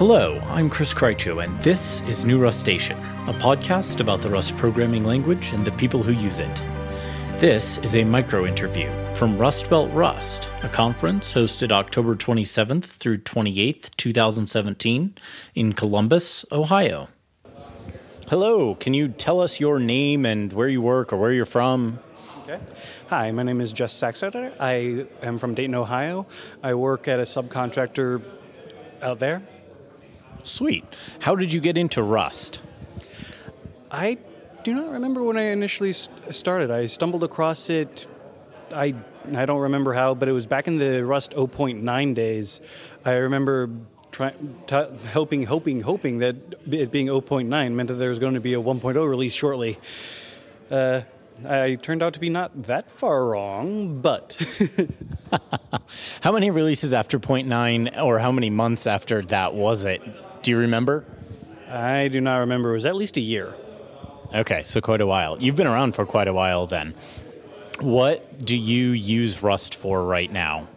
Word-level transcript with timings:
Hello, 0.00 0.40
I'm 0.46 0.70
Chris 0.70 0.94
Krycho, 0.94 1.44
and 1.44 1.62
this 1.62 2.00
is 2.08 2.24
New 2.24 2.40
Rustacean, 2.40 2.96
a 3.28 3.34
podcast 3.34 4.00
about 4.00 4.22
the 4.22 4.30
Rust 4.30 4.56
programming 4.56 5.04
language 5.04 5.52
and 5.52 5.62
the 5.62 5.72
people 5.72 6.02
who 6.02 6.12
use 6.12 6.38
it. 6.38 6.62
This 7.36 7.76
is 7.76 7.94
a 7.96 8.04
micro 8.04 8.46
interview 8.46 8.90
from 9.14 9.36
Rust 9.36 9.68
Belt 9.68 9.92
Rust, 9.92 10.48
a 10.62 10.70
conference 10.70 11.34
hosted 11.34 11.70
October 11.70 12.16
27th 12.16 12.84
through 12.84 13.18
28th, 13.18 13.94
2017, 13.98 15.18
in 15.54 15.74
Columbus, 15.74 16.46
Ohio. 16.50 17.10
Hello, 18.28 18.74
can 18.76 18.94
you 18.94 19.06
tell 19.06 19.38
us 19.38 19.60
your 19.60 19.78
name 19.78 20.24
and 20.24 20.54
where 20.54 20.68
you 20.68 20.80
work 20.80 21.12
or 21.12 21.18
where 21.18 21.32
you're 21.34 21.44
from? 21.44 21.98
Okay. 22.44 22.58
Hi, 23.10 23.32
my 23.32 23.42
name 23.42 23.60
is 23.60 23.70
Jess 23.70 23.92
Saxotter. 23.92 24.56
I 24.58 25.04
am 25.22 25.36
from 25.36 25.52
Dayton, 25.52 25.74
Ohio. 25.74 26.24
I 26.62 26.72
work 26.72 27.06
at 27.06 27.20
a 27.20 27.24
subcontractor 27.24 28.22
out 29.02 29.18
there. 29.18 29.42
Sweet. 30.46 30.84
How 31.20 31.34
did 31.34 31.52
you 31.52 31.60
get 31.60 31.76
into 31.76 32.02
Rust? 32.02 32.62
I 33.90 34.18
do 34.62 34.74
not 34.74 34.90
remember 34.90 35.22
when 35.22 35.36
I 35.36 35.44
initially 35.44 35.92
started. 35.92 36.70
I 36.70 36.86
stumbled 36.86 37.24
across 37.24 37.70
it. 37.70 38.06
I 38.72 38.94
I 39.34 39.44
don't 39.46 39.60
remember 39.60 39.92
how, 39.92 40.14
but 40.14 40.28
it 40.28 40.32
was 40.32 40.46
back 40.46 40.66
in 40.66 40.78
the 40.78 41.04
Rust 41.04 41.32
0.9 41.32 42.14
days. 42.14 42.60
I 43.04 43.12
remember 43.12 43.70
try, 44.10 44.32
t- 44.66 44.86
hoping, 45.12 45.44
hoping, 45.44 45.82
hoping 45.82 46.18
that 46.18 46.36
it 46.70 46.90
being 46.90 47.08
0.9 47.08 47.72
meant 47.72 47.88
that 47.88 47.94
there 47.94 48.08
was 48.08 48.18
going 48.18 48.34
to 48.34 48.40
be 48.40 48.54
a 48.54 48.60
1.0 48.60 49.08
release 49.08 49.34
shortly. 49.34 49.78
Uh, 50.70 51.02
I 51.46 51.74
turned 51.76 52.02
out 52.02 52.14
to 52.14 52.20
be 52.20 52.28
not 52.28 52.64
that 52.64 52.90
far 52.90 53.26
wrong, 53.26 54.00
but. 54.00 54.36
how 56.20 56.32
many 56.32 56.50
releases 56.50 56.94
after 56.94 57.18
0.9 57.18 58.02
or 58.02 58.18
how 58.18 58.32
many 58.32 58.50
months 58.50 58.86
after 58.86 59.22
that 59.22 59.54
was 59.54 59.84
it? 59.84 60.02
Do 60.42 60.50
you 60.50 60.58
remember? 60.58 61.04
I 61.68 62.08
do 62.08 62.20
not 62.20 62.38
remember. 62.38 62.70
It 62.70 62.74
was 62.74 62.86
at 62.86 62.96
least 62.96 63.16
a 63.16 63.20
year. 63.20 63.54
Okay, 64.34 64.62
so 64.64 64.80
quite 64.80 65.00
a 65.00 65.06
while. 65.06 65.36
You've 65.42 65.56
been 65.56 65.66
around 65.66 65.94
for 65.94 66.06
quite 66.06 66.28
a 66.28 66.32
while 66.32 66.66
then. 66.66 66.94
What 67.80 68.44
do 68.44 68.56
you 68.56 68.90
use 68.90 69.42
Rust 69.42 69.74
for 69.74 70.02
right 70.04 70.30
now? 70.32 70.68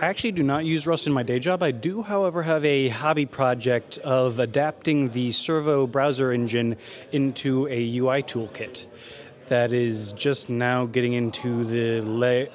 I 0.00 0.06
actually 0.06 0.32
do 0.32 0.42
not 0.42 0.64
use 0.64 0.86
Rust 0.86 1.06
in 1.06 1.12
my 1.12 1.22
day 1.22 1.38
job. 1.38 1.62
I 1.62 1.70
do, 1.72 2.02
however, 2.02 2.42
have 2.42 2.64
a 2.64 2.88
hobby 2.88 3.26
project 3.26 3.98
of 3.98 4.38
adapting 4.38 5.10
the 5.10 5.32
Servo 5.32 5.86
browser 5.86 6.32
engine 6.32 6.76
into 7.12 7.66
a 7.68 7.98
UI 7.98 8.22
toolkit 8.22 8.86
that 9.48 9.72
is 9.72 10.12
just 10.12 10.48
now 10.48 10.86
getting 10.86 11.12
into 11.12 11.64
the 11.64 12.00
le- 12.00 12.48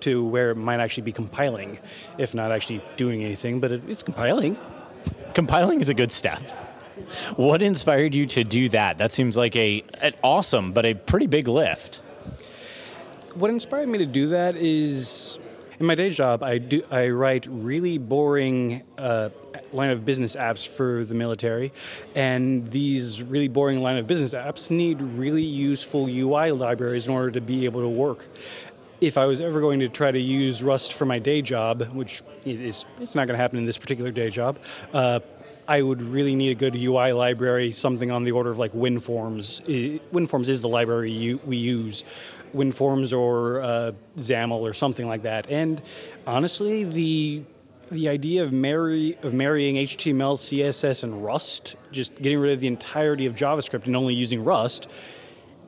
to 0.00 0.24
where 0.24 0.50
it 0.50 0.56
might 0.56 0.80
actually 0.80 1.04
be 1.04 1.12
compiling, 1.12 1.78
if 2.18 2.34
not 2.34 2.50
actually 2.50 2.82
doing 2.96 3.22
anything, 3.22 3.60
but 3.60 3.70
it, 3.70 3.82
it's 3.88 4.02
compiling 4.02 4.58
compiling 5.34 5.80
is 5.80 5.88
a 5.88 5.94
good 5.94 6.12
step. 6.12 6.40
What 7.36 7.60
inspired 7.60 8.14
you 8.14 8.26
to 8.26 8.44
do 8.44 8.68
that? 8.70 8.98
That 8.98 9.12
seems 9.12 9.36
like 9.36 9.56
a 9.56 9.82
an 10.00 10.14
awesome 10.22 10.72
but 10.72 10.84
a 10.84 10.94
pretty 10.94 11.26
big 11.26 11.48
lift. 11.48 11.96
What 13.34 13.50
inspired 13.50 13.88
me 13.88 13.98
to 13.98 14.06
do 14.06 14.28
that 14.28 14.56
is 14.56 15.38
in 15.78 15.86
my 15.86 15.96
day 15.96 16.10
job, 16.10 16.42
I 16.42 16.58
do 16.58 16.84
I 16.90 17.08
write 17.08 17.46
really 17.50 17.98
boring 17.98 18.82
uh, 18.96 19.30
line 19.72 19.90
of 19.90 20.04
business 20.04 20.36
apps 20.36 20.66
for 20.66 21.04
the 21.04 21.16
military, 21.16 21.72
and 22.14 22.70
these 22.70 23.22
really 23.22 23.48
boring 23.48 23.82
line 23.82 23.96
of 23.96 24.06
business 24.06 24.34
apps 24.34 24.70
need 24.70 25.02
really 25.02 25.42
useful 25.42 26.06
UI 26.08 26.52
libraries 26.52 27.08
in 27.08 27.12
order 27.12 27.32
to 27.32 27.40
be 27.40 27.64
able 27.64 27.80
to 27.80 27.88
work 27.88 28.26
if 29.00 29.18
I 29.18 29.26
was 29.26 29.40
ever 29.40 29.60
going 29.60 29.80
to 29.80 29.88
try 29.88 30.10
to 30.10 30.20
use 30.20 30.62
Rust 30.62 30.92
for 30.92 31.04
my 31.04 31.18
day 31.18 31.42
job, 31.42 31.82
which 31.92 32.22
is 32.44 32.84
it's 33.00 33.14
not 33.14 33.26
going 33.26 33.36
to 33.36 33.42
happen 33.42 33.58
in 33.58 33.64
this 33.64 33.78
particular 33.78 34.10
day 34.10 34.30
job, 34.30 34.58
uh, 34.92 35.20
I 35.66 35.80
would 35.80 36.02
really 36.02 36.34
need 36.34 36.50
a 36.50 36.54
good 36.54 36.76
UI 36.76 37.12
library, 37.12 37.72
something 37.72 38.10
on 38.10 38.24
the 38.24 38.32
order 38.32 38.50
of 38.50 38.58
like 38.58 38.72
WinForms. 38.72 40.00
WinForms 40.10 40.48
is 40.48 40.60
the 40.60 40.68
library 40.68 41.10
you, 41.10 41.40
we 41.44 41.56
use, 41.56 42.04
WinForms 42.54 43.16
or 43.16 43.62
uh, 43.62 43.92
XAML 44.18 44.60
or 44.60 44.72
something 44.72 45.06
like 45.06 45.22
that. 45.22 45.48
And 45.48 45.80
honestly, 46.26 46.84
the 46.84 47.42
the 47.90 48.08
idea 48.08 48.42
of 48.42 48.52
marry 48.52 49.16
of 49.22 49.34
marrying 49.34 49.76
HTML, 49.76 50.36
CSS, 50.36 51.04
and 51.04 51.24
Rust, 51.24 51.76
just 51.92 52.14
getting 52.16 52.38
rid 52.38 52.52
of 52.52 52.60
the 52.60 52.66
entirety 52.66 53.26
of 53.26 53.34
JavaScript 53.34 53.86
and 53.86 53.96
only 53.96 54.14
using 54.14 54.44
Rust, 54.44 54.90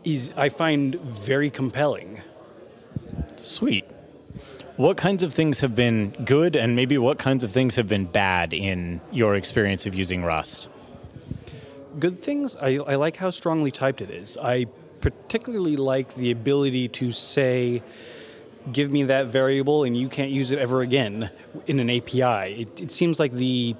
is 0.04 0.30
I 0.36 0.48
find 0.48 0.94
very 0.96 1.50
compelling. 1.50 2.20
Sweet. 3.46 3.84
What 4.74 4.96
kinds 4.96 5.22
of 5.22 5.32
things 5.32 5.60
have 5.60 5.76
been 5.76 6.10
good, 6.24 6.56
and 6.56 6.74
maybe 6.74 6.98
what 6.98 7.16
kinds 7.16 7.44
of 7.44 7.52
things 7.52 7.76
have 7.76 7.86
been 7.86 8.06
bad 8.06 8.52
in 8.52 9.00
your 9.12 9.36
experience 9.36 9.86
of 9.86 9.94
using 9.94 10.24
Rust? 10.24 10.68
Good 11.98 12.18
things, 12.18 12.56
I, 12.56 12.78
I 12.78 12.96
like 12.96 13.16
how 13.16 13.30
strongly 13.30 13.70
typed 13.70 14.00
it 14.00 14.10
is. 14.10 14.36
I 14.36 14.66
particularly 15.00 15.76
like 15.76 16.16
the 16.16 16.32
ability 16.32 16.88
to 16.88 17.12
say, 17.12 17.84
give 18.72 18.90
me 18.90 19.04
that 19.04 19.28
variable 19.28 19.84
and 19.84 19.96
you 19.96 20.08
can't 20.08 20.32
use 20.32 20.50
it 20.50 20.58
ever 20.58 20.80
again 20.82 21.30
in 21.68 21.78
an 21.78 21.88
API. 21.88 22.62
It, 22.62 22.80
it, 22.80 22.90
seems 22.90 23.20
like 23.20 23.30
the 23.30 23.76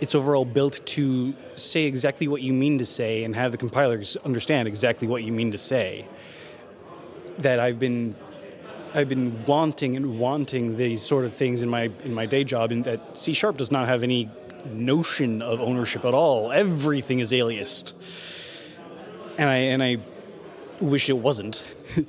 it's 0.00 0.14
overall 0.14 0.44
built 0.44 0.80
to 0.86 1.34
say 1.54 1.84
exactly 1.84 2.28
what 2.28 2.42
you 2.42 2.52
mean 2.52 2.78
to 2.78 2.86
say 2.86 3.24
and 3.24 3.34
have 3.34 3.50
the 3.50 3.58
compilers 3.58 4.16
understand 4.18 4.68
exactly 4.68 5.08
what 5.08 5.24
you 5.24 5.32
mean 5.32 5.50
to 5.50 5.58
say. 5.58 6.06
That 7.38 7.58
I've 7.58 7.80
been 7.80 8.14
I've 8.94 9.08
been 9.08 9.44
wanting 9.46 9.96
and 9.96 10.18
wanting 10.18 10.76
these 10.76 11.02
sort 11.02 11.24
of 11.24 11.32
things 11.32 11.62
in 11.62 11.70
my 11.70 11.90
in 12.04 12.12
my 12.14 12.26
day 12.26 12.44
job, 12.44 12.70
and 12.72 12.84
that 12.84 13.16
C 13.18 13.32
sharp 13.32 13.56
does 13.56 13.70
not 13.70 13.88
have 13.88 14.02
any 14.02 14.28
notion 14.66 15.40
of 15.40 15.60
ownership 15.60 16.04
at 16.04 16.14
all. 16.14 16.52
Everything 16.52 17.20
is 17.20 17.32
aliased, 17.32 17.94
and 19.38 19.48
I 19.48 19.56
and 19.56 19.82
I 19.82 19.96
wish 20.80 21.08
it 21.08 21.18
wasn't. 21.18 21.64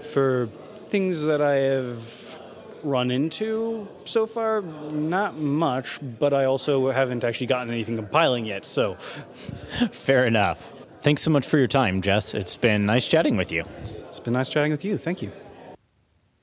For 0.00 0.48
things 0.76 1.22
that 1.24 1.42
I 1.42 1.56
have 1.56 2.40
run 2.82 3.10
into 3.10 3.86
so 4.04 4.24
far, 4.24 4.62
not 4.62 5.36
much, 5.36 5.98
but 6.18 6.32
I 6.32 6.46
also 6.46 6.90
haven't 6.90 7.22
actually 7.22 7.48
gotten 7.48 7.70
anything 7.70 7.96
compiling 7.96 8.46
yet. 8.46 8.64
So, 8.64 8.94
fair 9.90 10.24
enough. 10.24 10.72
Thanks 11.00 11.22
so 11.22 11.30
much 11.30 11.46
for 11.46 11.58
your 11.58 11.66
time, 11.66 12.00
Jess. 12.00 12.32
It's 12.32 12.56
been 12.56 12.86
nice 12.86 13.06
chatting 13.06 13.36
with 13.36 13.52
you. 13.52 13.64
It's 14.08 14.20
been 14.20 14.34
nice 14.34 14.48
chatting 14.48 14.70
with 14.70 14.84
you. 14.84 14.98
Thank 14.98 15.22
you. 15.22 15.32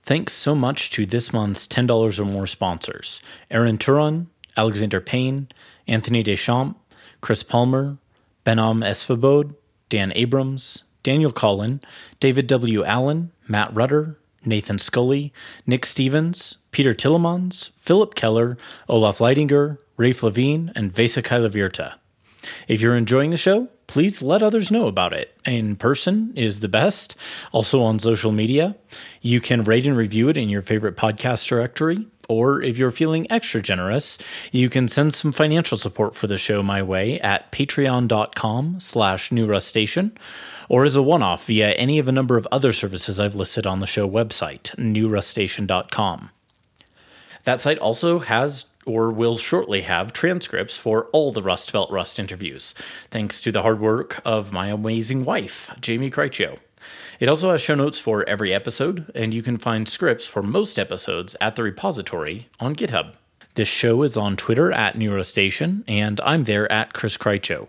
Thanks 0.04 0.34
so 0.34 0.54
much 0.54 0.92
to 0.92 1.06
this 1.06 1.32
month's 1.32 1.66
$10 1.68 2.20
or 2.20 2.26
more 2.26 2.48
sponsors 2.48 3.22
Aaron 3.50 3.78
Turon, 3.78 4.28
Alexander 4.58 5.00
Payne, 5.00 5.48
Anthony 5.88 6.24
Deschamps, 6.24 6.78
Chris 7.22 7.42
Palmer, 7.42 7.98
Behnam 8.46 8.84
Esfahbod, 8.84 9.56
Dan 9.88 10.12
Abrams, 10.16 10.84
Daniel 11.04 11.32
Collin, 11.32 11.80
David 12.20 12.48
W. 12.48 12.84
Allen, 12.84 13.32
Matt 13.48 13.74
Rudder, 13.74 14.18
Nathan 14.46 14.78
Scully, 14.78 15.32
Nick 15.66 15.86
Stevens, 15.86 16.58
Peter 16.72 16.94
Tillemans, 16.94 17.72
Philip 17.78 18.14
Keller, 18.16 18.58
Olaf 18.90 19.20
Leidinger, 19.20 19.78
Raph 19.98 20.22
Levien, 20.22 20.72
and 20.76 20.94
Vesa 20.94 21.24
Kaihlavirta. 21.24 21.94
If 22.68 22.82
you're 22.82 22.98
enjoying 22.98 23.30
the 23.32 23.38
show, 23.38 23.70
please 23.94 24.24
let 24.24 24.42
others 24.42 24.72
know 24.72 24.88
about 24.88 25.14
it. 25.14 25.38
In 25.46 25.76
person 25.76 26.34
is 26.36 26.62
the 26.62 26.68
best, 26.68 27.16
also 27.52 27.84
on 27.84 28.00
social 28.00 28.32
media. 28.32 28.76
You 29.22 29.40
can 29.40 29.62
rate 29.62 29.86
and 29.86 29.96
review 29.96 30.30
it 30.30 30.36
in 30.36 30.50
your 30.50 30.64
favorite 30.64 30.98
podcast 30.98 31.48
directory. 31.48 32.08
Or 32.28 32.60
if 32.60 32.76
you're 32.76 32.90
feeling 32.90 33.28
extra 33.30 33.62
generous, 33.62 34.18
you 34.52 34.68
can 34.68 34.88
send 34.88 35.14
some 35.14 35.32
financial 35.32 35.78
support 35.78 36.16
for 36.16 36.26
the 36.26 36.40
show 36.40 36.64
my 36.64 36.82
way 36.82 37.20
at 37.20 37.52
patreon.com 37.52 38.80
slash 38.80 39.30
newrustacean 39.30 40.14
or 40.68 40.86
as 40.86 40.96
a 40.96 41.04
one-off 41.04 41.46
via 41.46 41.74
any 41.74 42.00
of 42.00 42.08
a 42.08 42.12
number 42.12 42.36
of 42.36 42.48
other 42.52 42.74
services 42.74 43.20
I've 43.20 43.36
listed 43.36 43.68
on 43.68 43.80
the 43.80 43.86
show 43.86 44.10
website, 44.10 44.76
newrustacean.com. 44.76 46.32
That 47.44 47.62
site 47.62 47.78
also 47.78 48.20
has 48.20 48.73
or 48.86 49.12
will 49.12 49.38
shortly 49.38 49.82
have 49.82 50.14
transcripts 50.14 50.78
for 50.78 51.06
all 51.14 51.32
the 51.32 51.42
Rust 51.42 51.72
Belt 51.72 51.92
Rust 51.92 52.20
interviews, 52.20 52.74
thanks 53.12 53.42
to 53.42 53.52
the 53.52 53.62
hard 53.62 53.80
work 53.80 54.22
of 54.26 54.52
my 54.52 54.68
amazing 54.68 55.26
wife, 55.26 55.70
Jamie 55.80 56.12
Krycho. 56.12 56.58
It 57.20 57.30
also 57.30 57.52
has 57.52 57.62
show 57.62 57.76
notes 57.76 58.00
for 58.00 58.28
every 58.28 58.54
episode, 58.54 59.12
and 59.16 59.34
you 59.34 59.42
can 59.42 59.58
find 59.58 59.88
scripts 59.88 60.28
for 60.28 60.44
most 60.44 60.78
episodes 60.78 61.36
at 61.40 61.56
the 61.56 61.64
repository 61.64 62.50
on 62.60 62.76
GitHub. 62.76 63.14
This 63.56 63.68
show 63.68 64.04
is 64.04 64.18
on 64.18 64.36
Twitter 64.36 64.72
at 64.72 64.96
newrustacean, 64.96 65.84
and 65.88 66.20
I'm 66.26 66.46
there 66.46 66.70
at 66.72 66.94
Chris 66.94 67.18
Krycho. 67.18 67.68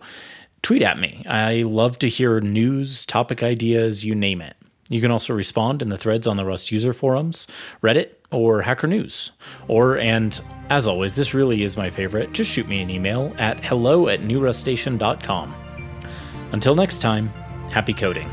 Tweet 0.62 0.82
at 0.82 0.98
me. 0.98 1.22
I 1.28 1.62
love 1.62 1.98
to 1.98 2.08
hear 2.08 2.40
news, 2.40 3.04
topic 3.04 3.42
ideas, 3.42 4.04
you 4.04 4.14
name 4.14 4.40
it. 4.40 4.56
You 4.94 5.00
can 5.00 5.10
also 5.10 5.34
respond 5.34 5.82
in 5.82 5.88
the 5.88 5.98
threads 5.98 6.24
on 6.24 6.36
the 6.36 6.44
Rust 6.44 6.70
user 6.70 6.92
forums, 6.92 7.48
Reddit, 7.82 8.10
or 8.30 8.62
Hacker 8.62 8.86
News. 8.86 9.32
Or, 9.66 9.98
and 9.98 10.40
as 10.70 10.86
always, 10.86 11.16
this 11.16 11.34
really 11.34 11.64
is 11.64 11.76
my 11.76 11.90
favorite, 11.90 12.30
just 12.30 12.48
shoot 12.48 12.68
me 12.68 12.80
an 12.80 12.90
email 12.90 13.34
at 13.36 13.58
hello 13.58 14.06
at 14.06 14.20
newrustacean.com. 14.20 15.52
Until 16.52 16.76
next 16.76 17.00
time, 17.00 17.26
happy 17.72 17.92
coding. 17.92 18.30